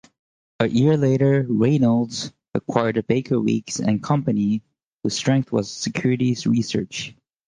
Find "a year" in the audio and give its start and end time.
0.59-0.97